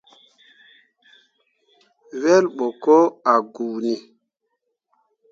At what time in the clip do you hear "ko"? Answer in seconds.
2.83-2.95